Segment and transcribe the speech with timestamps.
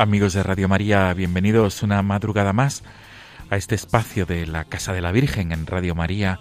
[0.00, 2.82] Amigos de Radio María, bienvenidos una madrugada más
[3.50, 6.40] a este espacio de la Casa de la Virgen en Radio María,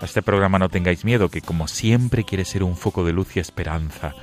[0.00, 3.36] a este programa No tengáis miedo, que como siempre quiere ser un foco de luz
[3.36, 4.14] y esperanza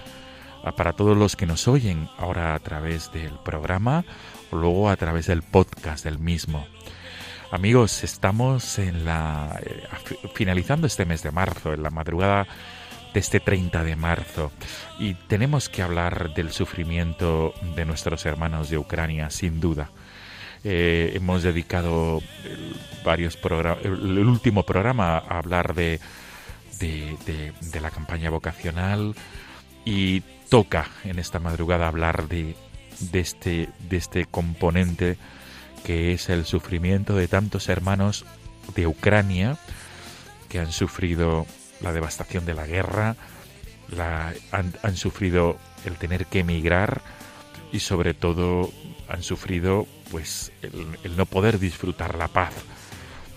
[0.75, 4.03] para todos los que nos oyen ahora a través del programa
[4.49, 6.65] o luego a través del podcast del mismo.
[7.51, 12.47] Amigos, estamos en la eh, fi- finalizando este mes de marzo, en la madrugada
[13.13, 14.51] de este 30 de marzo
[14.99, 19.89] y tenemos que hablar del sufrimiento de nuestros hermanos de Ucrania, sin duda.
[20.63, 22.21] Eh, hemos dedicado
[23.03, 23.37] varios
[23.83, 25.99] el último programa a hablar de,
[26.79, 29.15] de, de- de la campaña vocacional
[29.85, 32.55] y toca en esta madrugada hablar de,
[32.99, 35.17] de, este, de este componente
[35.83, 38.23] que es el sufrimiento de tantos hermanos
[38.75, 39.57] de Ucrania
[40.47, 41.47] que han sufrido
[41.81, 43.15] la devastación de la guerra,
[44.51, 47.01] han, sufrido el tener que emigrar
[47.71, 48.71] y sobre todo
[49.09, 52.53] han sufrido pues el, no poder disfrutar la paz,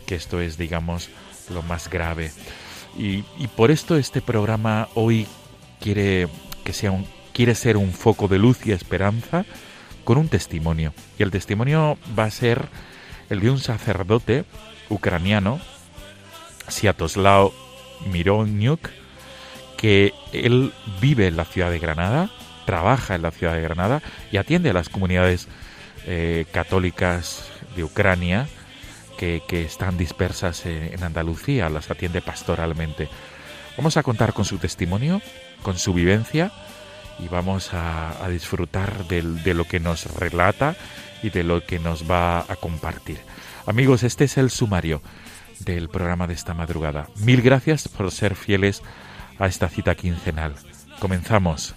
[0.06, 1.10] que esto es digamos
[1.52, 2.30] lo más grave.
[2.96, 5.26] Y, y por esto este programa hoy
[5.80, 6.28] quiere
[6.62, 9.44] que sea un, quiere ser un foco de luz y esperanza
[10.04, 10.94] con un testimonio.
[11.18, 12.68] Y el testimonio va a ser
[13.30, 14.44] el de un sacerdote
[14.88, 15.58] ucraniano,
[16.68, 17.63] Siatoslao
[18.06, 18.88] Mironiuk,
[19.76, 22.30] que él vive en la ciudad de Granada,
[22.64, 25.48] trabaja en la ciudad de Granada y atiende a las comunidades
[26.06, 27.44] eh, católicas
[27.76, 28.46] de Ucrania
[29.18, 33.08] que, están dispersas en, Andalucía, las atiende pastoralmente.
[33.76, 35.22] Vamos a contar con su testimonio,
[35.62, 36.52] con su vivencia
[37.18, 40.76] y vamos a, disfrutar de lo que nos relata
[41.22, 43.18] y de lo que nos va a compartir.
[43.66, 45.00] Amigos, este es el sumario
[45.60, 47.08] del programa de esta madrugada.
[47.16, 48.82] Mil gracias por ser fieles
[49.38, 50.54] a esta cita quincenal.
[51.00, 51.74] Comenzamos.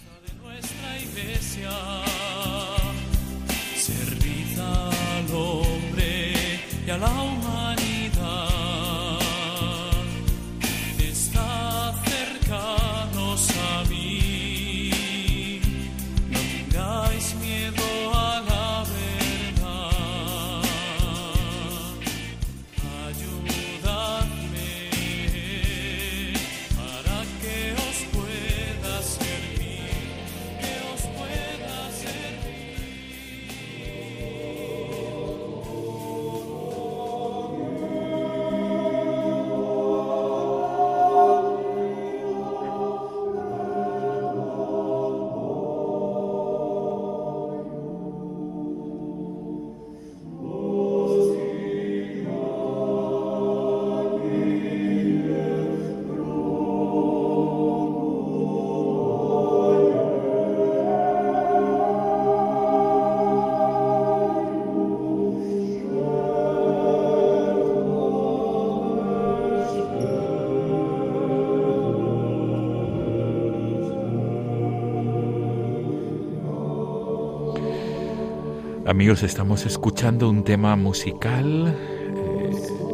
[78.98, 81.72] Amigos, estamos escuchando un tema musical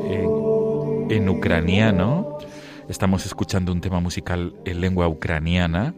[0.03, 0.27] eh,
[1.09, 2.39] en, ucraniano.
[2.89, 5.93] Estamos escuchando un tema musical en lengua ucraniana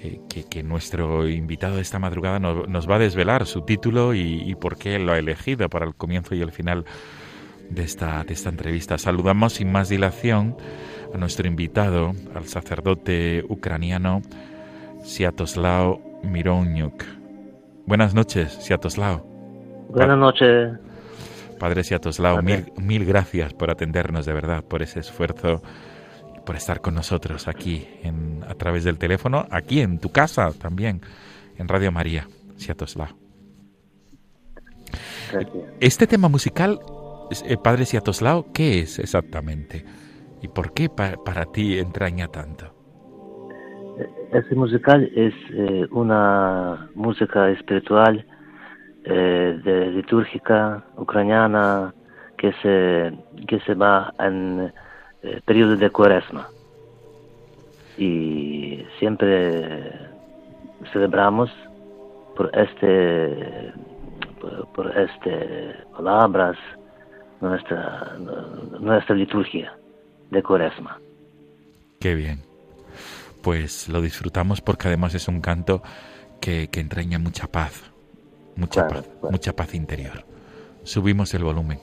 [0.00, 0.18] eh,
[0.50, 4.56] que, nuestro invitado de esta madrugada no- nos va a desvelar su título y, y
[4.56, 6.84] por qué lo ha elegido para el comienzo y el final
[7.70, 8.98] de esta, de esta entrevista.
[8.98, 10.56] Saludamos sin más dilación
[11.14, 14.20] a nuestro invitado, al sacerdote ucraniano
[15.04, 17.21] Siatoslao Mironyuk.
[17.86, 19.24] Buenas noches, Siatoslao.
[19.90, 20.78] Buenas noches.
[21.58, 25.62] Padre Siatoslao, mil, mil gracias por atendernos de verdad, por ese esfuerzo,
[26.44, 31.02] por estar con nosotros aquí en, a través del teléfono, aquí en tu casa también,
[31.58, 32.26] en Radio María,
[32.56, 33.16] Siatoslao.
[35.30, 35.54] Gracias.
[35.80, 36.80] Este tema musical,
[37.44, 39.84] eh, Padre Siatoslao, ¿qué es exactamente?
[40.42, 42.71] ¿Y por qué pa- para ti entraña tanto?
[44.32, 48.24] Este musical es eh, una música espiritual
[49.04, 51.92] eh, de litúrgica ucraniana
[52.38, 53.12] que se,
[53.46, 54.72] que se va en
[55.22, 56.48] eh, periodo de cuaresma.
[57.98, 59.92] Y siempre
[60.94, 61.50] celebramos
[62.34, 63.70] por este
[64.40, 66.56] por, por este palabras
[67.42, 68.16] nuestra
[68.80, 69.74] nuestra liturgia
[70.30, 70.98] de cuaresma.
[72.00, 72.51] Qué bien.
[73.42, 75.82] Pues lo disfrutamos porque además es un canto
[76.40, 77.72] que, que entraña mucha paz,
[78.56, 79.32] mucha Claro, paz, claro.
[79.32, 80.24] mucha paz interior.
[80.84, 81.78] Subimos el volumen.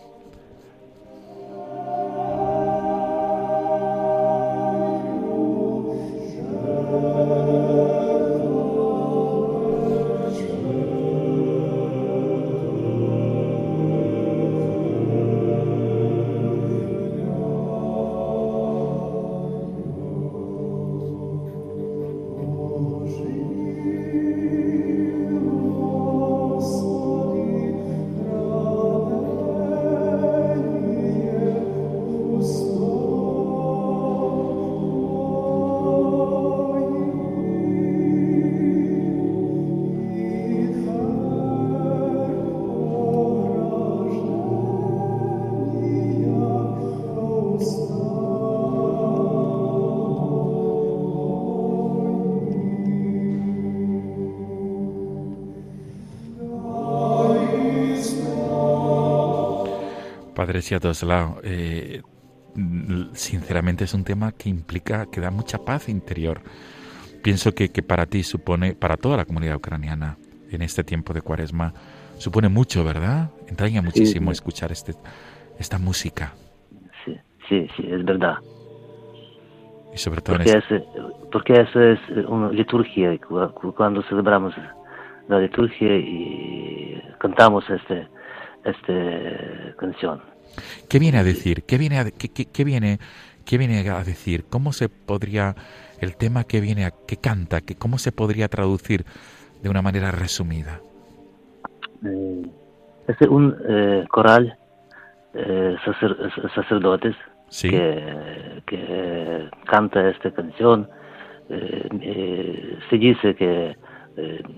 [60.39, 62.01] Padre Siatoslao, eh,
[63.11, 66.39] sinceramente es un tema que implica, que da mucha paz interior.
[67.21, 70.15] Pienso que, que para ti supone, para toda la comunidad ucraniana,
[70.49, 71.73] en este tiempo de cuaresma,
[72.19, 73.31] supone mucho, ¿verdad?
[73.47, 74.35] Entraña muchísimo sí.
[74.35, 74.93] escuchar este,
[75.59, 76.31] esta música.
[77.03, 77.17] Sí,
[77.49, 78.37] sí, sí, es verdad.
[79.93, 80.83] Y sobre todo en Porque, este- es,
[81.33, 81.99] porque eso es
[82.29, 84.53] una liturgia, y cu- cu- cuando celebramos
[85.27, 88.07] la liturgia y cantamos este,
[88.65, 90.21] este canción.
[90.89, 91.63] ¿Qué viene a decir?
[91.63, 92.99] ¿Qué viene a, qué, qué- qué viene,
[93.45, 94.45] qué viene a decir?
[94.49, 95.55] ¿Cómo se podría,
[96.01, 99.05] el tema que viene a, que canta, que, cómo se podría traducir
[99.61, 100.81] de una manera resumida?
[102.05, 102.41] Eh,
[103.07, 104.57] es un eh, coral
[105.33, 107.15] eh, sacer- sacerdotes
[107.49, 107.69] Sí.
[107.69, 110.87] que, que canta esta canción.
[111.49, 113.75] Eh, se dice que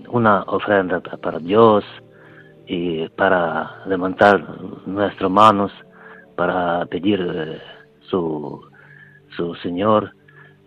[0.08, 1.84] una ofrenda pa- para Dios
[2.66, 4.40] y para levantar
[4.86, 5.72] nuestras manos
[6.36, 7.60] para pedir eh,
[8.08, 8.60] su,
[9.36, 10.12] su Señor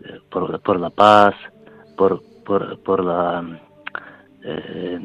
[0.04, 1.34] eh, por, por la paz,
[1.96, 3.44] por, por, por la
[4.44, 5.00] eh,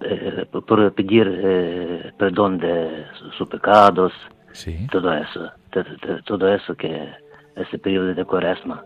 [0.00, 3.04] eh, por- pedir perdón de
[3.36, 4.12] sus pecados,
[4.52, 7.08] Sí, todo eso, to- to- todo eso que
[7.54, 8.82] este periodo de cuaresma,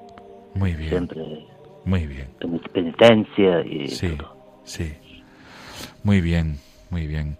[0.54, 1.46] muy bien, siempre
[1.84, 2.28] muy bien.
[2.38, 4.36] pen- penitencia y Sí, todo.
[4.64, 4.92] sí.
[6.04, 6.58] Muy bien,
[6.90, 7.36] muy bien.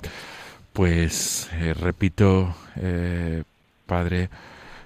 [0.73, 3.43] Pues eh, repito, eh,
[3.87, 4.31] Padre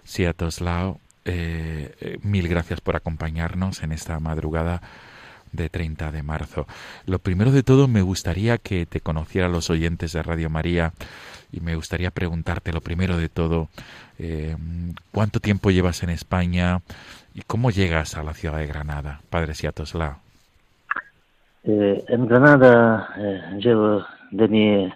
[0.04, 4.80] Siatoslao, eh, eh, mil gracias por acompañarnos en esta madrugada
[5.52, 6.66] de 30 de marzo.
[7.04, 10.92] Lo primero de todo, me gustaría que te conocieran los oyentes de Radio María
[11.52, 13.68] y me gustaría preguntarte lo primero de todo,
[14.18, 14.56] eh,
[15.12, 16.82] ¿cuánto tiempo llevas en España
[17.34, 20.25] y cómo llegas a la ciudad de Granada, Padre Siatoslao?
[21.68, 24.92] Eh, en Granada eh, llevo de mi,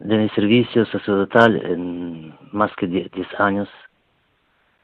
[0.00, 3.68] de mi servicio sacerdotal en más que 10 10 años.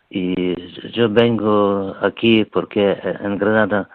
[0.09, 0.55] Y
[0.93, 3.88] yo vengo aquí porque eh, en Granada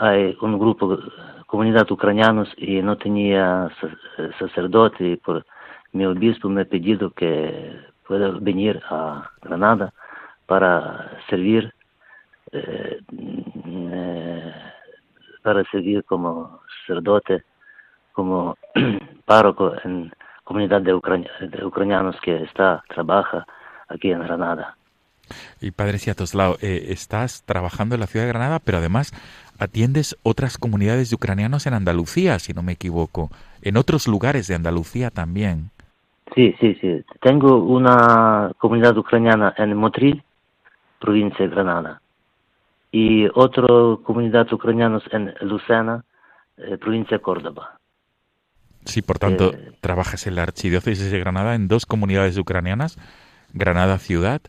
[0.00, 0.98] hay, un grupo,
[1.46, 5.44] comunidad ucranianos y no tenía sa- sacerdote y por
[5.92, 7.72] mi obispo me ha pedido que
[8.06, 9.92] pueda venir a Granada
[10.46, 11.72] para servir.
[13.12, 14.71] Mm,
[15.42, 17.42] para servir como sacerdote,
[18.12, 18.56] como
[19.24, 20.12] párroco en
[20.44, 23.46] comunidad de, ucrania- de ucranianos que está, trabaja
[23.88, 24.76] aquí en Granada.
[25.60, 29.12] Y Padre Siatoslao, eh, estás trabajando en la ciudad de Granada, pero además
[29.58, 33.30] atiendes otras comunidades de ucranianos en Andalucía, si no me equivoco,
[33.62, 35.70] en otros lugares de Andalucía también.
[36.34, 37.04] Sí, sí, sí.
[37.20, 40.22] Tengo una comunidad ucraniana en Motril,
[40.98, 42.00] provincia de Granada,
[42.92, 43.66] y otra
[44.04, 46.04] comunidad ucraniana en Lucena,
[46.58, 47.78] eh, provincia de Córdoba.
[48.84, 52.98] Sí, por tanto, Eh, trabajas en la Archidiócesis de Granada en dos comunidades ucranianas,
[53.52, 54.42] Granada Ciudad,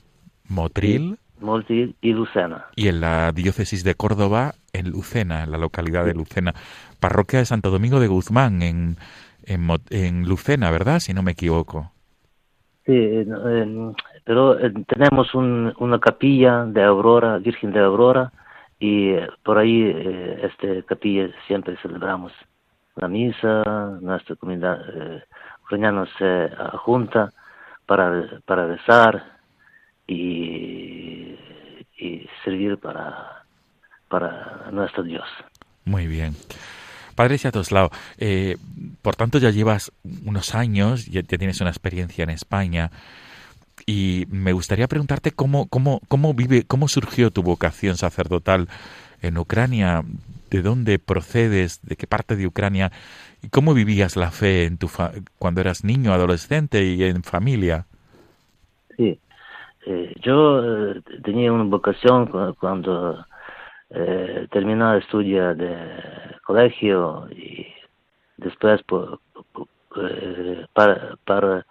[0.50, 2.65] Motril, Motril y Lucena.
[2.75, 6.53] y en la Diócesis de Córdoba, en Lucena, en la localidad de Lucena.
[7.00, 8.97] Parroquia de Santo Domingo de Guzmán, en,
[9.45, 11.00] en, en Lucena, ¿verdad?
[11.00, 11.91] Si no me equivoco.
[12.85, 13.25] Sí, eh,
[14.23, 18.31] pero eh, tenemos un- una capilla de Aurora, Virgen de Aurora,
[18.79, 22.31] y eh, por ahí, eh, este capilla siempre celebramos
[22.95, 23.63] la misa,
[24.01, 25.23] nuestra comunidad eh,
[26.17, 27.31] se junta
[27.85, 29.23] para, para rezar
[30.07, 31.35] y,
[32.43, 33.43] servir para,
[34.09, 35.25] para nuestro Dios.
[35.85, 36.33] Muy bien.
[37.15, 38.57] Padre Siatoslao, eh,
[39.01, 39.91] por tanto ya llevas
[40.25, 42.91] unos años, ya tienes una experiencia en España
[43.85, 48.69] y me gustaría preguntarte cómo, cómo, cómo vive, cómo surgió tu vocación sacerdotal
[49.21, 50.03] en Ucrania,
[50.49, 52.91] de dónde procedes, de qué parte de Ucrania
[53.41, 57.87] y cómo vivías la fe en tu fa- cuando eras niño, adolescente y en familia.
[58.97, 59.19] Sí,
[59.87, 60.63] eh, yo
[60.93, 63.25] eh, tenía una vocación cu- cuando
[63.91, 65.77] eh, terminé el estudio de
[66.45, 67.67] colegio y
[68.37, 68.81] después
[69.97, 71.65] eh, para, para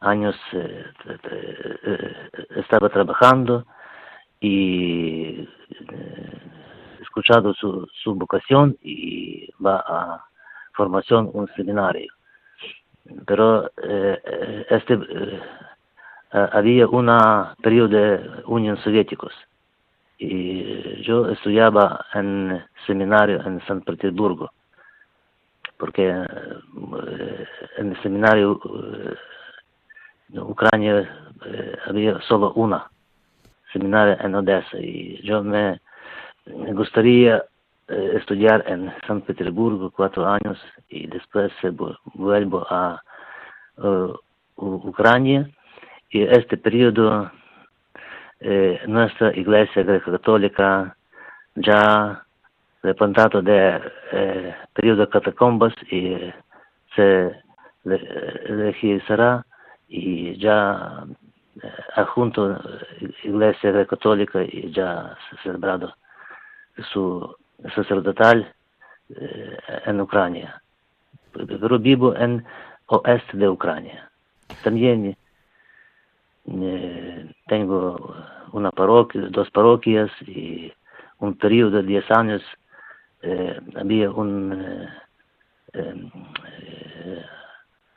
[0.00, 0.84] años eh,
[1.32, 3.66] eh, estaba trabajando
[4.40, 6.40] y eh,
[7.00, 10.24] escuchado su, vocación y va a
[10.74, 12.12] formación un seminario.
[13.26, 14.98] Pero eh, este
[16.30, 19.32] había una periodo de Unión Soviéticos
[20.18, 24.50] y yo estudiaba en seminario en San Petersburgo
[25.78, 28.60] porque en el seminario
[30.28, 31.08] de Ucrania
[31.46, 32.90] eh, había solo una
[33.72, 35.80] seminario en Odessa y yo me,
[36.72, 37.44] gustaría
[37.88, 40.58] eh, estudiar en San Petersburgo cuatro años
[40.88, 43.02] y después vu- vuelvo a
[44.56, 45.48] Ucrania.
[46.10, 47.30] Y este periodo
[48.40, 50.96] eh, nuestra iglesia greco-católica
[51.56, 52.24] ya
[52.82, 53.80] levantado de
[54.72, 56.16] periodo de catacumbas y
[56.94, 57.32] se
[57.84, 59.44] le- legislará
[59.88, 61.04] y ya
[61.62, 62.60] eh, adjunto
[63.24, 65.94] iglesia greco-católica y ya celebrado
[66.92, 67.34] su
[67.74, 68.52] sacerdotal
[69.10, 70.62] eh, en Ucrania.
[71.32, 72.44] Pero vivo en
[72.86, 74.10] oeste de Ucrania.
[74.62, 75.16] También
[76.46, 78.14] eh, tengo
[78.52, 80.72] una parroquia, dos parroquias y
[81.18, 82.42] un periodo de 10 años
[83.22, 84.88] eh, había un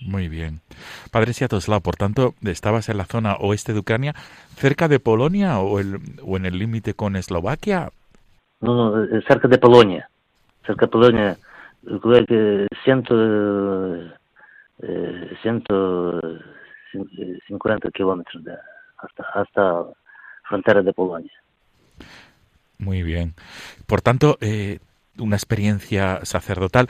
[0.01, 0.59] Muy bien.
[1.11, 4.13] Padre Siatoslav, por tanto, estabas en la zona oeste de Ucrania,
[4.55, 7.89] cerca de Polonia o, el, o en el límite con Eslovaquia.
[8.61, 10.09] No, no, eh, cerca de Polonia,
[10.65, 11.37] cerca de Polonia,
[12.01, 13.15] creo que ciento,
[14.81, 16.21] eh, ciento
[16.91, 18.57] cin- cincuenta kilómetros de,
[18.97, 19.85] hasta, hasta
[20.49, 21.31] frontera de Polonia.
[22.77, 23.33] Muy bien.
[23.87, 24.79] Por tanto, eh,
[25.17, 26.87] una experiencia sacerdotal.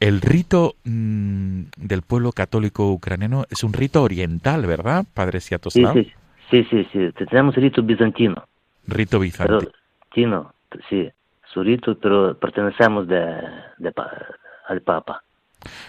[0.00, 5.92] El rito mm, del pueblo católico ucraniano es un rito oriental, ¿verdad, Padre Siatoslav?
[5.94, 6.12] sí,
[6.50, 8.44] sí, sí, sí, tenemos rito bizantino,
[8.86, 9.70] Rito bizantino.
[10.14, 10.54] tino,
[10.88, 11.08] sí,
[11.52, 13.20] su rito, pero pertenecemos de,
[14.68, 15.22] al Papa.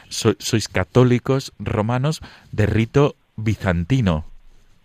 [0.09, 2.21] So- sois católicos romanos
[2.51, 4.25] de rito bizantino.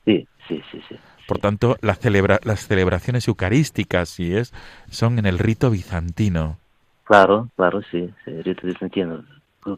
[0.05, 0.97] Sí, sí, sí, sí.
[1.27, 4.53] Por tanto, la celebra- las celebraciones eucarísticas, si es,
[4.91, 6.59] son en el rito bizantino.
[7.05, 9.25] Claro, claro, sí, sí, rito bizantino.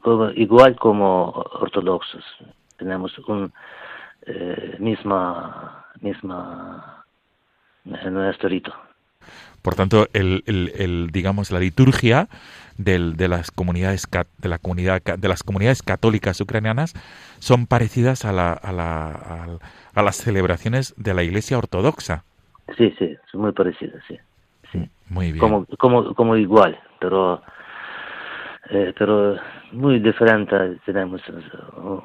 [0.03, 2.25] Como- igual como ortodoxos,
[2.77, 3.53] tenemos un
[4.29, 7.05] eh, misma, misma
[7.85, 8.75] eh, nuestro rito.
[9.63, 12.29] Por tanto, el, el- el, digamos la liturgia
[12.77, 14.07] del- de las comunidades
[14.39, 16.93] de la comunidad de las comunidades católicas ucranianas
[17.39, 19.59] son parecidas a, la, a, la-
[19.97, 22.23] a las celebraciones de la Iglesia ortodoxa.
[22.77, 24.19] Sí, sí, son muy parecidos, sí.
[24.71, 24.89] sí.
[25.09, 25.39] Muy bien.
[25.39, 27.43] Como, como, como igual, pero,
[28.71, 29.39] eh, pero
[29.73, 31.23] muy diferente, tenemos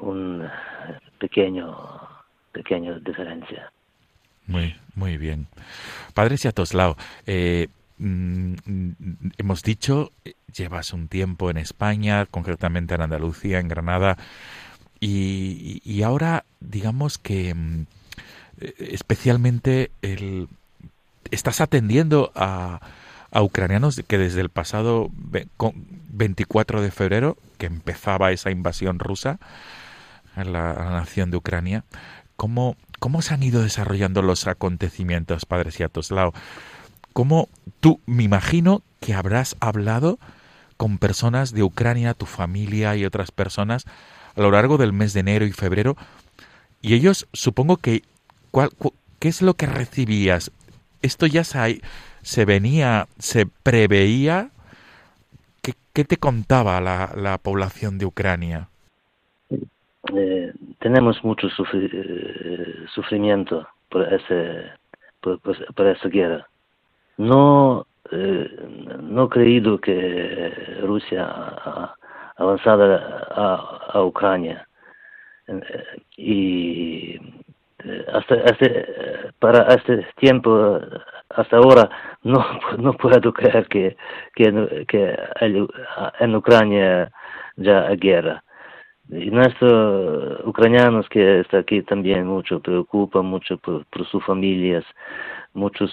[0.00, 0.48] un,
[1.18, 1.76] pequeño,
[2.52, 3.70] pequeño diferencia.
[4.46, 5.46] Muy, muy bien.
[6.14, 6.96] Padre Siatoslao,
[7.26, 7.68] eh,
[7.98, 8.92] mm, mm,
[9.36, 14.16] hemos dicho, eh, llevas un tiempo en España, concretamente en Andalucía, en Granada,
[15.04, 17.86] y, ahora digamos que mm,
[18.78, 20.48] especialmente el,
[21.32, 22.80] estás atendiendo a,
[23.34, 25.10] ucranianos que desde el pasado
[26.10, 29.40] 24 de febrero, que empezaba esa invasión rusa
[30.36, 31.84] a la, nación de Ucrania,
[32.36, 36.32] ¿cómo, ¿cómo se han ido desarrollando los acontecimientos, Padre Siatoslao?
[37.12, 37.48] ¿Cómo
[37.80, 40.18] tú, me imagino que habrás hablado
[40.76, 43.86] con personas de Ucrania, tu familia y otras personas
[44.34, 45.96] a lo largo del mes de enero y febrero,
[46.80, 48.02] y ellos supongo que
[48.50, 48.70] ¿cuál,
[49.18, 50.52] ¿qué es lo que recibías?
[51.00, 51.80] Esto ya se,
[52.22, 54.50] se venía, se preveía.
[55.62, 58.68] ¿Qué, qué te contaba la, la, población de Ucrania?
[60.14, 64.70] Eh, tenemos mucho eh, sufrimiento por, ese,
[65.20, 66.46] por, por, esa guerra.
[67.16, 68.48] No, eh,
[69.00, 71.94] no he creído que Rusia
[72.36, 72.84] avanzado
[73.94, 74.66] a, Ucrania.
[75.46, 75.84] Eh,
[76.16, 77.20] y
[78.12, 78.66] hasta, hasta
[79.38, 80.80] para este tiempo
[81.30, 81.90] hasta ahora
[82.22, 82.44] no
[82.78, 83.96] no puedo creer que
[84.34, 85.16] que, que
[86.20, 87.10] en Ucrania
[87.56, 88.42] ya hay guerra
[89.10, 94.84] y nuestros ucranianos que está aquí también mucho preocupan mucho por, sus familias
[95.54, 95.86] mucho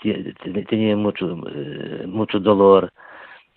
[0.00, 3.07] tienen mucho eh, mucho dolor eh,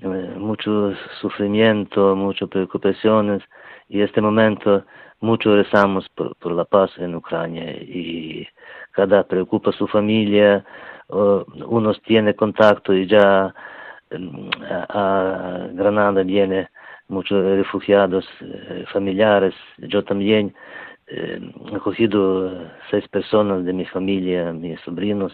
[0.02, 3.44] mucho sufrimiento muchas preocupaciones
[3.88, 4.84] y este momento
[5.20, 8.48] mucho rezamos por, por, la paz en Ucrania y
[8.92, 10.66] cada preocupa su familia,
[11.10, 13.54] unos tiene contacto y ya
[14.12, 14.50] mm,
[14.90, 16.70] a, Granada viene
[17.08, 19.54] muchos refugiados eh, familiares.
[19.78, 20.56] Yo también
[21.08, 21.40] eh,
[21.74, 25.34] he cogido seis personas de mi familia, mis sobrinos,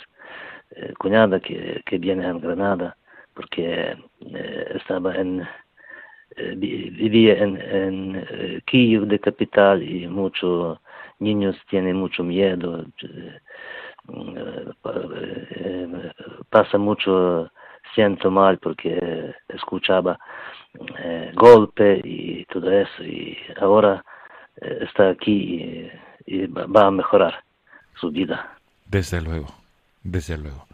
[0.72, 2.98] eh, cuñada que, que viene a Granada
[3.38, 3.96] porque
[4.76, 5.48] estaba en
[6.36, 10.78] eh, vivía en, en eh, Kiev de capital y muchos
[11.18, 13.40] niños tienen mucho miedo, eh,
[16.52, 17.50] pasa mucho,
[17.96, 20.20] siento mal porque escuchaba
[21.34, 24.04] golpe y todo eso y ahora
[24.62, 25.90] está aquí
[26.28, 27.44] y, va a mejorar
[28.00, 28.58] su vida.
[28.86, 29.48] Desde luego,
[30.12, 30.66] desde luego.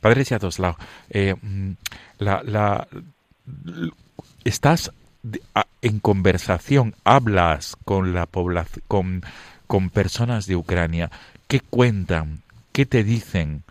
[0.00, 0.76] Padre Siatoslav,
[1.10, 1.72] eh, mm,
[2.18, 2.86] la, la,
[4.44, 4.92] estás
[5.82, 9.22] en conversación hablas con la población, con,
[9.66, 11.10] con personas de Ucrania,
[11.48, 12.40] ¿qué cuentan?
[12.72, 13.62] ¿Qué te dicen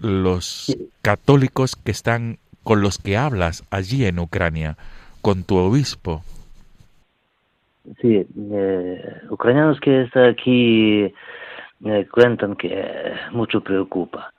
[0.00, 4.76] los católicos que están con los que hablas allí en Ucrania,
[5.20, 6.22] con tu obispo?
[8.00, 11.12] Sí, eh, ucranianos que están aquí
[11.82, 14.32] me cuentan que mucho preocupa,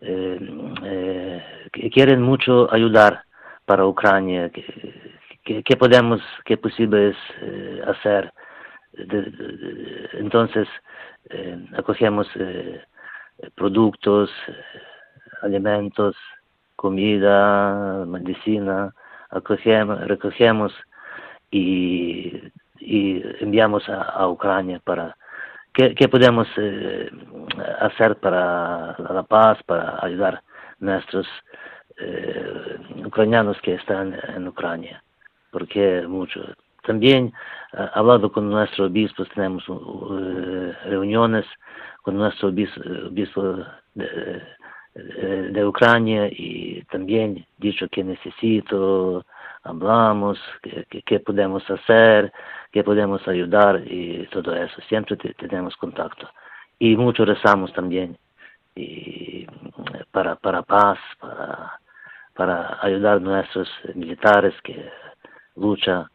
[0.00, 0.38] eh,
[0.84, 3.22] eh, quieren mucho ayudar
[3.64, 4.50] para Ucrania,
[5.48, 8.32] ¿Qué, podemos, qué posible es eh, hacer?
[10.12, 10.68] entonces,
[11.30, 12.82] eh, acogemos eh,
[13.54, 14.30] productos,
[15.40, 16.16] alimentos,
[16.76, 18.92] comida, medicina,
[19.30, 20.74] acogemos, recogemos
[21.50, 22.42] y
[23.40, 25.16] enviamos a, Ucrania para
[25.94, 26.48] qué, podemos
[27.80, 30.42] hacer para la paz, para ayudar a
[30.78, 31.26] nuestros
[33.04, 35.02] ucranianos que están en Ucrania
[35.50, 36.40] porque mucho.
[36.84, 37.32] También
[37.72, 41.44] uh, hablado con nuestros obispos, tenemos uh, reuniones
[42.02, 43.58] con nuestro obispo, obispo
[43.94, 49.24] de, Ucrania y también dicho que necesito,
[49.62, 50.38] hablamos,
[51.04, 52.32] qué podemos hacer,
[52.72, 54.80] qué podemos ayudar y todo eso.
[54.88, 56.28] Siempre te, tenemos contacto.
[56.78, 58.16] Y mucho rezamos también
[58.74, 59.46] y
[60.12, 61.80] para, para paz, para,
[62.34, 64.88] para ayudar a nuestros militares que
[65.56, 66.08] lucha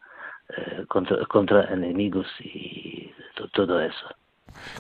[0.50, 3.12] eh, contra, contra, enemigos y
[3.52, 4.08] todo eso.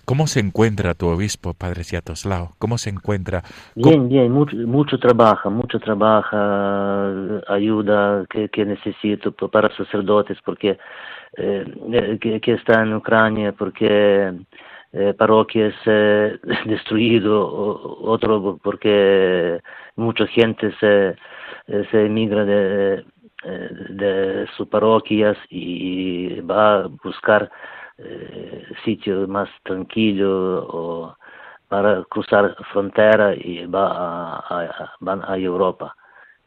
[0.05, 2.51] ¿Cómo se encuentra tu obispo, Padre Siatoslao?
[2.59, 3.43] ¿Cómo se encuentra?
[3.75, 10.77] Bien, bien, mucho, mucho trabaja, mucho trabaja, ayuda que, que necesito para sacerdotes, porque
[11.37, 14.33] eh, que, que, está en Ucrania, porque
[14.93, 17.47] eh, parroquias eh, destruido,
[18.01, 19.59] otro porque
[19.95, 21.15] mucha gente se,
[21.91, 23.05] se emigra de,
[23.45, 27.51] eh, de sus parroquias y va a buscar
[27.97, 31.17] eh, sitio más tranquilo o
[31.67, 34.93] para cruzar frontera y va a,
[35.27, 35.93] a Europa.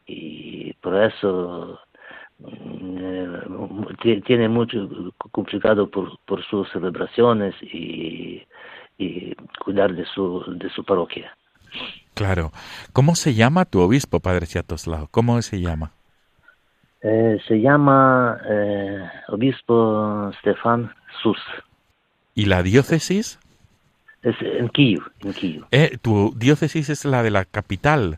[0.07, 1.86] Y por eso eh,
[4.25, 4.87] tiene mucho
[5.31, 8.43] complicado por, por sus celebraciones y,
[8.97, 11.35] y cuidar de su, de su parroquia.
[12.13, 12.51] Claro.
[12.93, 15.07] ¿Cómo se llama tu obispo, Padre Siatoslao?
[15.11, 15.91] ¿Cómo se llama?
[17.01, 21.37] Eh, se llama eh, Obispo Stefan Sus.
[22.33, 23.39] ¿Y la diócesis?
[24.23, 25.01] Es en Kiev.
[25.21, 25.65] En Kiev.
[25.71, 28.17] Eh, tu diócesis es la de la capital,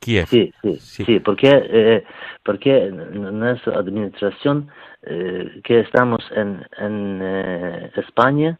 [0.00, 0.26] Kiev.
[0.28, 1.04] Sí, sí, Sí.
[1.04, 2.04] sí, porque, eh,
[2.44, 4.68] porque nuestra administración,
[5.02, 8.58] eh, que estamos en, en eh, España,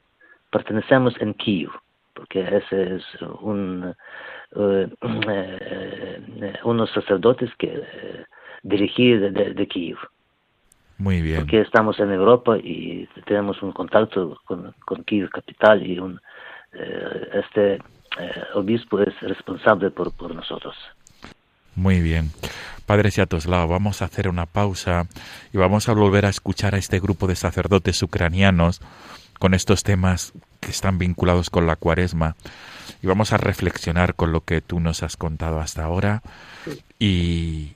[0.51, 1.71] pertenecemos en Kiev,
[2.15, 3.05] porque ese es
[3.41, 3.95] un,
[4.57, 4.89] eh,
[6.65, 7.83] unos sacerdotes que
[8.63, 9.99] dirigí de, de, de Kiev,
[10.99, 11.41] Muy bien.
[11.41, 16.21] porque estamos en Europa y tenemos un contacto con, con Kiev capital y un,
[17.33, 17.79] este
[18.55, 20.75] obispo es responsable por, por nosotros.
[21.77, 22.33] Muy bien.
[22.87, 25.07] Padre Siatoslao, vamos a hacer una pausa
[25.53, 28.81] y vamos a volver a escuchar a este grupo de sacerdotes ucranianos
[29.39, 32.37] con estos temas que están vinculados con la cuaresma
[33.03, 36.23] y vamos a reflexionar con lo que tú nos has contado hasta ahora
[36.99, 37.75] y,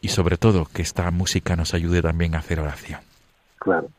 [0.00, 3.00] y sobre todo que esta música nos ayude también a hacer oración.
[3.58, 3.90] Claro.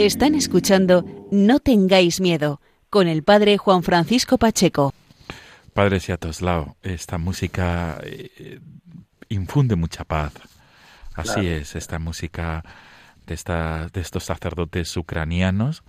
[0.00, 4.94] Están escuchando No tengáis miedo con el padre Juan Francisco Pacheco.
[5.74, 8.60] Padre Siatoslao, esta música eh,
[9.28, 10.32] infunde mucha paz.
[11.14, 11.48] Así Claro.
[11.48, 12.64] es, esta música
[13.26, 15.82] de, esta, de estos sacerdotes ucranianos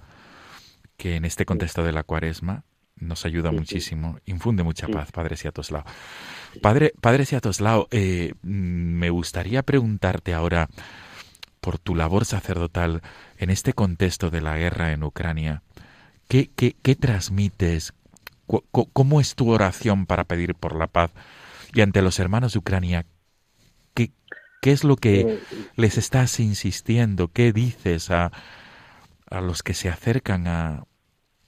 [0.98, 2.66] que en este contexto de la cuaresma
[2.98, 3.60] nos ayuda Sí, sí.
[3.60, 4.92] muchísimo, infunde mucha Sí.
[4.92, 5.86] paz, Padre Siatoslao.
[6.62, 10.68] Padre, padre Siatoslao, eh, mm, me gustaría preguntarte ahora
[11.62, 13.02] por tu labor sacerdotal
[13.38, 15.64] en este contexto de la guerra en Ucrania.
[16.28, 17.94] ¿Qué, qué, qué transmites?
[18.94, 21.12] ¿Cómo es tu oración para pedir por la paz?
[21.74, 23.06] Y ante los hermanos de Ucrania,
[23.94, 24.12] ¿qué,
[24.62, 25.40] qué es lo que Eh,
[25.76, 27.30] les estás insistiendo?
[27.30, 28.32] ¿Qué dices a,
[29.30, 30.86] a los que se acercan a,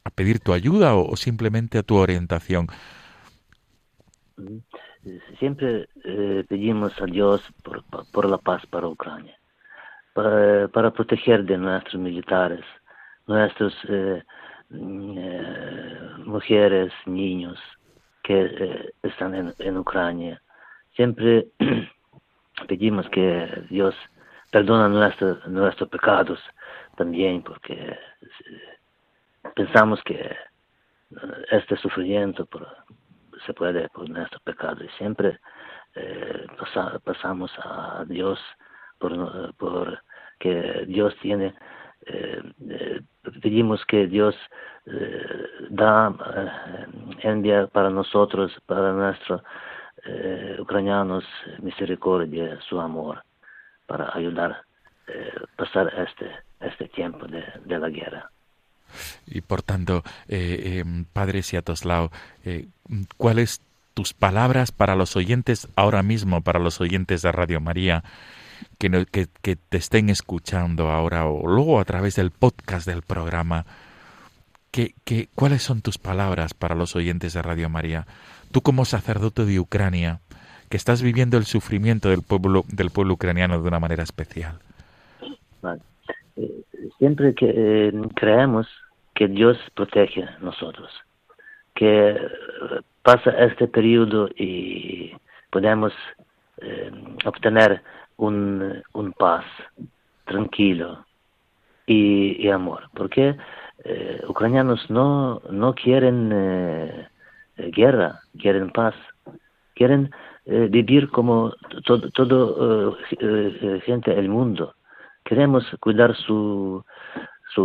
[0.05, 2.67] a pedir tu ayuda o, o simplemente a tu orientación?
[5.39, 9.37] Siempre eh, pedimos a Dios por, por la paz para Ucrania.
[10.13, 12.63] Para, para proteger de nuestros militares,
[13.27, 14.23] nuestros eh,
[14.69, 17.59] mm, eh, mujeres, niños
[18.23, 20.41] que eh, están en, Ucrania.
[20.95, 21.47] Siempre
[22.67, 23.95] pedimos que Dios
[24.51, 26.39] perdona nuestro- nuestros pecados
[26.95, 27.97] también, porque
[29.55, 30.35] pensamos que
[31.51, 32.47] este sufrimiento
[33.45, 35.39] se puede por nuestro pecado y siempre
[36.57, 38.39] pasa- pasamos a Dios
[39.03, 39.99] por, no- por
[40.39, 41.47] que Dios tiene
[42.05, 43.01] eh, eh,
[43.41, 44.33] pedimos que Dios
[44.85, 46.87] eh, da eh,
[47.31, 49.41] envía para nosotros para nuestros
[50.05, 51.23] eh, ucranianos
[51.61, 53.23] misericordia su amor
[53.85, 54.51] para ayudar
[55.07, 56.27] eh, pasar este
[56.69, 58.29] este tiempo de, de la guerra.
[59.25, 62.09] Y por tanto, eh, eh, Padre Siatoslao,
[62.45, 62.67] eh,
[63.17, 63.61] ¿cuáles
[63.93, 68.03] tus palabras para los oyentes ahora mismo, para los oyentes de Radio María,
[68.79, 73.65] que, no- que, te estén escuchando ahora o luego a través del podcast del programa?
[74.73, 78.05] ¿qué, qué, cuáles son tus palabras para los oyentes de Radio María?
[78.51, 80.19] Tú como sacerdote de Ucrania,
[80.69, 84.57] que estás viviendo el sufrimiento del pueblo, del pueblo ucraniano de una manera especial.
[86.35, 86.63] Eh,
[86.97, 88.67] siempre que eh, creemos
[89.13, 90.89] que Dios protege a nosotros,
[91.75, 92.17] que eh,
[93.03, 95.13] pasa este periodo y
[95.51, 95.93] podemos
[97.25, 97.81] obtener
[98.27, 99.45] un, un paz
[100.25, 101.05] tranquilo
[101.85, 103.35] y, y amor, porque
[103.83, 107.07] eh, ucranianos no, no quieren eh,
[107.57, 108.95] guerra, quieren paz,
[109.75, 110.09] quieren
[110.45, 111.53] eh, vivir como
[111.85, 114.73] todo, todo eh, gente del mundo.
[115.25, 116.83] Queremos cuidar su,
[117.53, 117.63] su,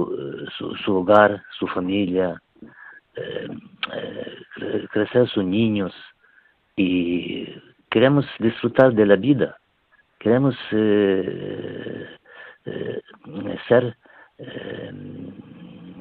[0.84, 2.40] su, hogar, su familia,
[4.54, 5.92] cre- crecer sus niños
[6.76, 7.46] y
[7.90, 9.57] queremos disfrutar de la vida.
[10.18, 12.18] Queremos eh,
[12.68, 13.96] eh, ser
[14.38, 14.92] eh,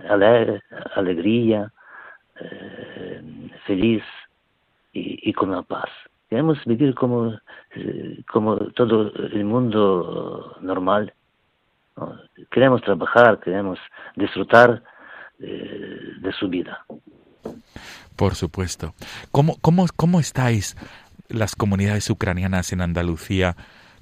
[0.10, 0.62] alegre,
[0.96, 1.72] alegría,
[2.40, 4.04] eh, feliz
[4.94, 5.90] y, con la paz.
[6.30, 7.40] Queremos vivir como,
[8.32, 11.14] como todo el mundo normal.
[11.96, 12.20] ¿no?
[12.52, 13.80] Queremos trabajar, queremos
[14.16, 14.82] disfrutar
[15.38, 16.84] de su vida.
[18.16, 18.94] Por supuesto.
[19.32, 20.76] ¿Cómo, cómo, cómo estáis
[21.30, 23.56] las comunidades ucranianas en Andalucía,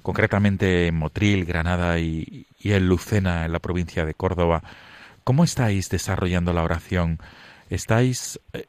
[0.06, 4.62] concretamente en Motril, Granada y, y en Lucena, en la provincia de Córdoba?
[5.24, 7.18] ¿Cómo estáis desarrollando la oración?
[7.70, 8.66] ¿Estáis, eh,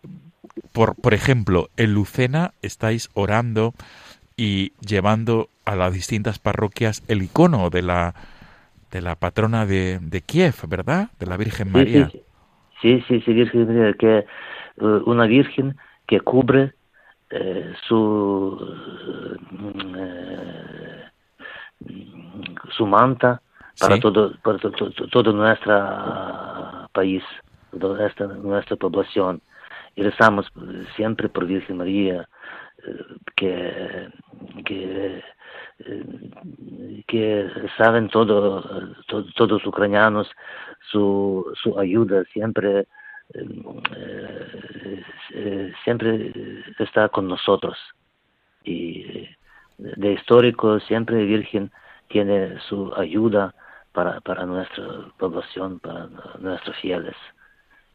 [0.73, 3.75] por, por ejemplo, en Lucena estáis orando
[4.35, 8.15] y llevando a las distintas parroquias el icono de la,
[8.89, 11.11] de la patrona de, de Kiev, ¿verdad?
[11.19, 12.09] De la Virgen María.
[12.81, 14.25] sí, sí, sí, Virgen María, que eh,
[15.05, 16.73] una Virgen que cubre
[17.29, 18.57] eh, su
[19.95, 20.17] eh,
[22.71, 23.41] su manta
[23.79, 24.01] para Sí.
[24.01, 27.23] todo para to- to- to- todo nuestro país,
[27.79, 29.41] toda esta nuestra población
[29.95, 30.51] y rezamos
[30.95, 32.27] siempre por Virgen María
[32.85, 34.09] eh, que
[34.65, 35.23] que
[35.79, 38.61] eh, que saben todo,
[39.07, 40.27] to- todos los ucranianos
[40.91, 42.87] su, su ayuda siempre
[45.33, 46.31] eh, siempre
[46.79, 47.77] está con nosotros
[48.63, 49.27] y
[49.77, 51.71] de histórico siempre Virgen
[52.09, 53.53] tiene su ayuda
[53.91, 54.85] para, para nuestra
[55.17, 56.07] población, para
[56.39, 57.15] nuestros fieles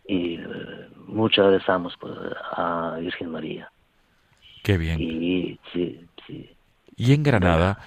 [0.06, 1.96] y eh, mucho rezamos
[2.56, 3.70] a Virgen María
[4.62, 5.00] Qué bien.
[5.00, 6.50] y sí, sí.
[6.96, 7.78] Y en Granada,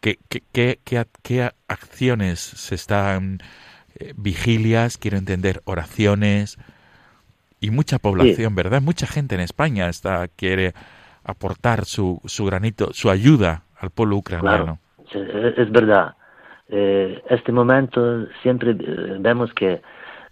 [0.00, 3.40] ¿qué, qué, qué, qué acciones se están,
[3.98, 6.58] eh, vigilias, quiero entender, oraciones
[7.60, 8.80] y mucha población, ¿verdad?
[8.80, 10.74] Mucha gente en España está quiere
[11.24, 14.78] aportar su, su granito, su ayuda al pueblo ucraniano.
[15.12, 16.14] Es verdad.
[16.68, 19.82] Eh, este momento siempre eh, vemos que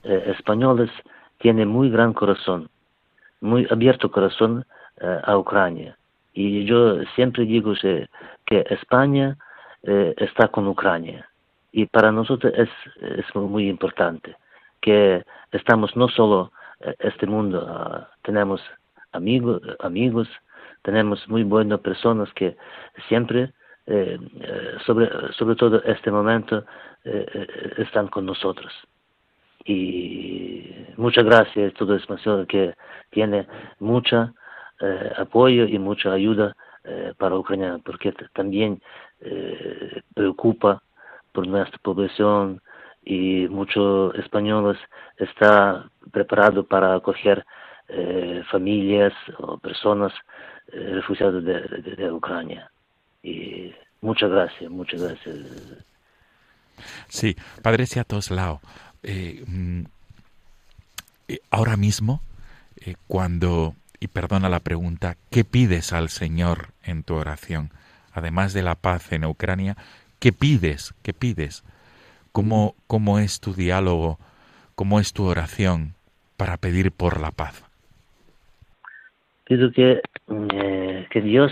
[0.04, 0.90] eh, españoles
[1.38, 2.70] tienen muy gran corazón,
[3.40, 4.64] muy abierto corazón
[5.00, 5.96] eh, a Ucrania.
[6.32, 8.08] Y yo siempre digo que,
[8.46, 9.36] que España
[9.82, 11.26] está con Ucrania.
[11.72, 12.68] Y para nosotros es,
[13.00, 14.36] es muy importante
[14.82, 16.52] que estamos no solo
[16.98, 18.60] este mundo, ah, tenemos
[19.12, 20.28] amigos, amigos,
[20.82, 22.56] tenemos muy buenas personas que
[23.08, 23.52] siempre
[23.86, 26.64] eh, eh, sobre, sobre todo este momento
[27.04, 27.26] eh,
[27.78, 28.72] están con nosotros.
[29.64, 32.74] Y muchas gracias a todo español que
[33.10, 33.46] tiene
[33.80, 34.32] mucha
[34.80, 36.56] eh, apoyo y mucha ayuda
[37.18, 38.80] para Ucrania, porque también
[40.14, 40.82] preocupa
[41.32, 42.62] por nuestra población
[43.04, 44.78] y muchos españoles
[45.18, 47.44] está preparado para acoger
[47.90, 50.12] eh, familias o personas
[50.72, 51.60] eh, refugiadas de,
[51.96, 52.70] de- Ucrania.
[53.22, 55.36] Y muchas gracias, muchas gracias.
[57.08, 58.60] Sí, Padre Siatoslao,
[59.02, 59.82] eh, mm,
[61.28, 62.20] eh, ahora mismo,
[62.80, 67.70] eh, cuando, y perdona la pregunta, ¿qué pides al Señor en tu oración?
[68.12, 69.76] Además de la paz en Ucrania,
[70.18, 70.94] ¿qué pides?
[71.02, 71.62] ¿Qué pides?
[72.32, 74.18] ¿Cómo, cómo es tu diálogo?
[74.74, 75.94] ¿Cómo es tu oración
[76.36, 77.62] para pedir por la paz?
[79.50, 80.00] Pido que,
[80.54, 81.50] eh, que Dios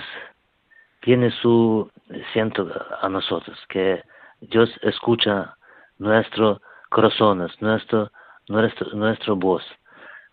[1.01, 1.91] tiene su
[2.33, 2.71] siento
[3.03, 4.05] a nosotros, que
[4.41, 5.57] Dios escucha
[5.99, 8.13] nuestro corazones, nuestro,
[8.49, 9.65] nuestro, nuestro voz,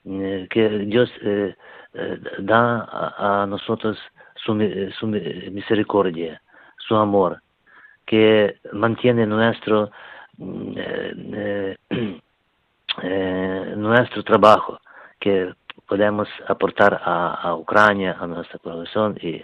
[0.06, 1.56] eh, que Dios eh,
[2.38, 3.98] da a, nosotros
[4.36, 4.54] su,
[5.00, 6.40] su mi- misericordia,
[6.78, 7.42] su amor,
[8.06, 9.90] que mantiene nuestro,
[10.38, 10.76] mm,
[13.78, 14.80] nuestro trabajo,
[15.20, 15.52] que
[15.88, 19.44] podemos aportar a, Ucrania, a nuestra población y,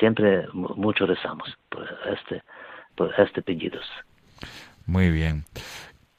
[0.00, 2.42] siempre mu- mucho rezamos por este,
[2.96, 3.42] por este.
[4.86, 5.44] Muy bien.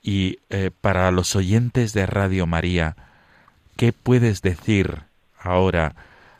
[0.01, 2.95] Y eh, para los oyentes de Radio María,
[3.75, 5.01] ¿qué puedes decir
[5.39, 5.95] ahora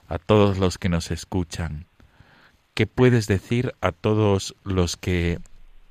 [0.08, 1.86] a todos los que nos escuchan?
[2.74, 5.40] ¿Qué puedes decir a todos los que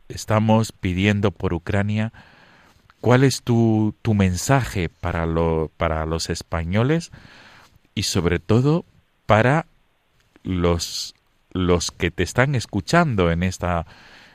[0.09, 2.13] estamos pidiendo por Ucrania?
[3.01, 7.13] ¿Cuál es tu, tu mensaje para, lo, para los españoles
[7.95, 8.85] y sobre todo
[9.27, 9.67] para
[10.45, 11.15] los,
[11.53, 13.87] los que te están escuchando en esta,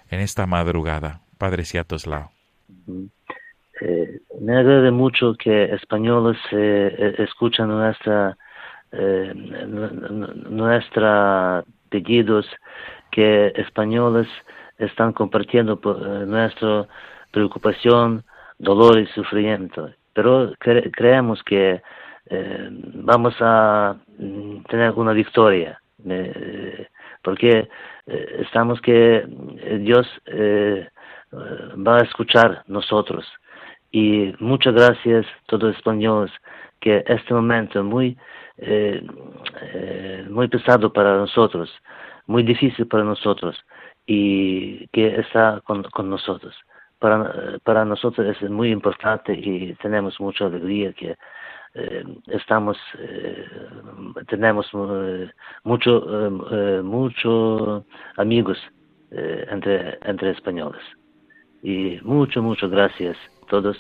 [0.10, 2.32] en esta madrugada, Padre Siatoslao?
[3.82, 8.38] Eh, me agrada mucho que españoles eh, eh, escuchan nuestra
[8.92, 12.46] eh, nu- nu- nuestra pedidos,
[13.12, 14.28] que españoles
[14.78, 16.88] están compartiendo eh, nuestra
[17.32, 18.24] preocupación,
[18.62, 19.90] dolor y sufrimiento.
[20.14, 21.82] Pero cre- creemos que
[22.30, 26.88] eh, vamos a mm, tener una victoria, eh,
[27.24, 27.68] porque
[28.08, 29.26] eh, estamos que
[29.82, 30.08] Dios
[31.88, 33.26] va a escuchar nosotros.
[33.92, 36.32] Y muchas gracias todos los españoles
[36.80, 38.18] que este momento muy
[40.30, 41.70] muy pesado para nosotros,
[42.28, 43.58] muy difícil para nosotros
[44.06, 46.56] y que está con nosotros.
[47.02, 51.16] Para, para nosotros es muy importante y tenemos mucha alegría que
[51.74, 53.46] eh, estamos eh,
[54.28, 55.30] tenemos eh,
[55.64, 55.92] mucho
[56.52, 57.86] eh, mucho
[58.18, 58.58] amigos
[59.10, 60.84] entre entre españoles.
[61.64, 63.78] Y mucho muchas gracias a todos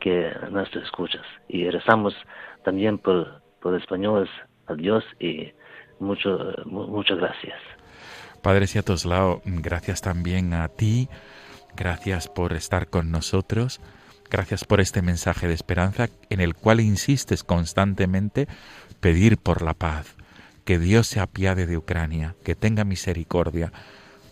[0.00, 1.26] que nos escuchas.
[1.48, 2.14] Y rezamos
[2.64, 4.30] también por por españoles
[4.66, 5.52] a Dios y
[6.00, 6.30] mucho
[6.64, 7.60] mu- muchas gracias.
[8.42, 11.08] Padre Siatoslao, gracias también a ti,
[11.76, 13.80] gracias por estar con nosotros,
[14.30, 18.46] gracias por este mensaje de esperanza en el cual insistes constantemente
[19.00, 20.16] pedir por la paz,
[20.64, 23.72] que Dios se apiade de Ucrania, que tenga misericordia.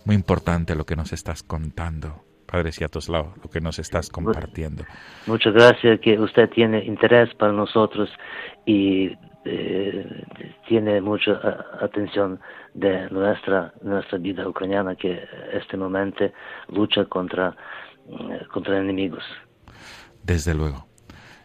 [0.05, 4.83] Muy importante lo que nos estás contando, Padre Siatoslao, lo que nos estás compartiendo.
[5.27, 8.09] Muchas gracias que usted tiene interés para nosotros
[8.65, 9.11] y
[9.45, 10.23] eh,
[10.67, 11.33] tiene mucha
[11.81, 12.39] atención
[12.73, 15.21] de nuestra nuestra vida ucraniana que
[15.53, 16.25] este momento
[16.69, 17.55] lucha contra
[18.09, 19.23] eh, contra enemigos.
[20.23, 20.87] Desde luego.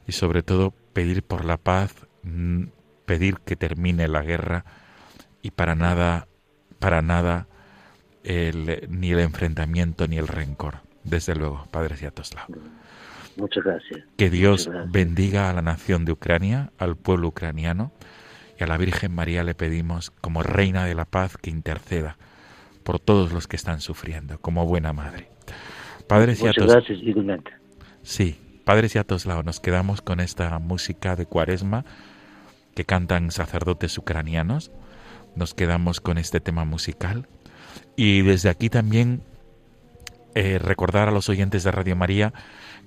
[0.07, 2.65] Y sobre todo pedir por la paz, mm,
[3.05, 4.65] pedir que termine la guerra
[5.43, 6.27] y para nada,
[6.79, 7.47] para nada
[8.25, 10.77] el- ni el enfrentamiento ni el rencor.
[11.05, 12.47] Desde luego, Padre Siatoslav.
[13.39, 14.01] Muchas gracias.
[14.17, 14.93] Que Dios gracias.
[14.93, 17.93] bendiga a la nación de Ucrania, al pueblo ucraniano,
[18.59, 22.17] y a la Virgen María le pedimos, como Reina de la Paz, que interceda
[22.83, 25.29] por todos los que están sufriendo, como buena madre.
[26.09, 27.51] Padre Muchas Siatos- gracias igualmente.
[28.03, 31.85] Sí, Padre Siatoslao, nos quedamos con esta música de cuaresma
[32.75, 34.71] que cantan sacerdotes ucranianos.
[35.37, 37.29] Nos quedamos con este tema musical.
[37.97, 39.23] Y desde aquí también
[40.35, 42.33] eh, recordar a los oyentes de Radio María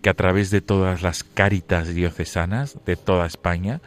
[0.02, 3.82] que a través de todas las cáritas diocesanas de toda España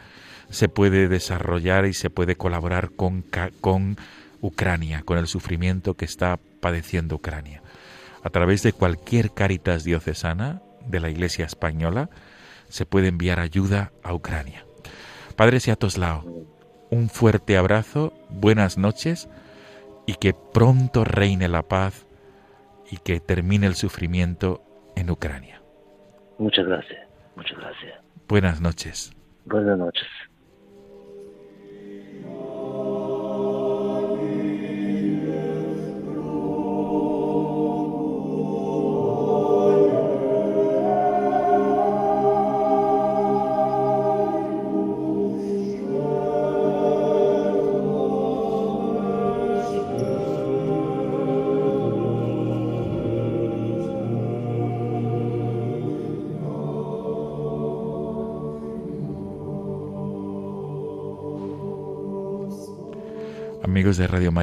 [0.49, 3.25] se puede desarrollar y se puede colaborar con,
[3.61, 3.97] con
[4.41, 7.61] Ucrania, con el sufrimiento que está padeciendo Ucrania.
[8.23, 12.09] A través de cualquier cáritas diocesana de la Iglesia española
[12.69, 14.65] se puede enviar ayuda a Ucrania.
[15.35, 16.23] Padre Siatoslao,
[16.89, 19.27] un fuerte abrazo, buenas noches
[20.05, 22.05] y que pronto reine la paz
[22.89, 24.63] y que termine el sufrimiento
[24.95, 25.64] en Ucrania.
[26.37, 26.99] Muchas gracias.
[27.35, 27.99] Muchas gracias.
[28.27, 29.13] Buenas noches.
[29.45, 30.07] Buenas noches.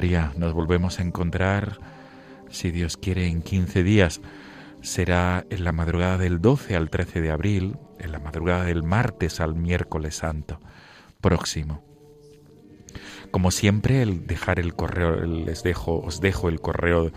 [0.03, 1.79] Nos volvemos a encontrar,
[2.51, 4.21] si Dios quiere, en 15 días.
[4.81, 9.41] Será en la madrugada del 12 al 13 de abril, en la madrugada del martes
[9.41, 10.59] al miércoles santo
[11.21, 11.85] próximo.
[13.31, 17.13] Como siempre, el dejar el correo, les dejo, os dejo el correo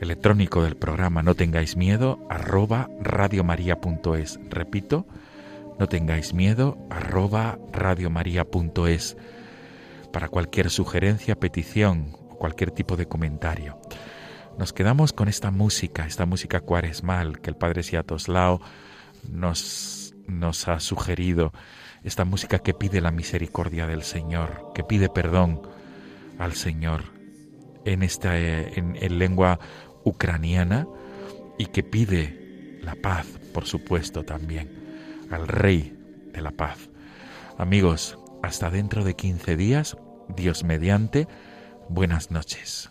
[0.00, 4.40] electrónico del programa No tengáis miedo, arroba radiomaria.es.
[4.50, 5.06] Repito,
[5.78, 9.16] no tengáis miedo, arroba radiomaria.es
[10.12, 13.78] para cualquier sugerencia, petición o cualquier tipo de comentario.
[14.58, 18.60] Nos quedamos con esta música, esta música cuaresmal que el Padre Siatoslao
[19.28, 21.52] nos, nos ha sugerido
[22.04, 25.62] esta música que pide la misericordia del Señor, que pide perdón
[26.38, 27.04] al Señor
[27.84, 29.58] en esta en, en lengua
[30.04, 30.86] ucraniana
[31.58, 35.96] y que pide la paz, por supuesto, también al Rey
[36.32, 36.88] de la Paz.
[37.58, 39.96] Amigos, hasta dentro de 15 días,
[40.28, 41.28] Dios mediante,
[41.88, 42.90] buenas noches.